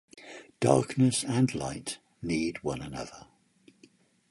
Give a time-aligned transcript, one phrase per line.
[0.59, 3.27] Darkness and light need one another.